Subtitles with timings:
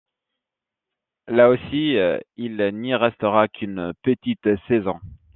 [1.27, 1.95] Là aussi,
[2.35, 4.99] il n'y restera qu'une petite saison.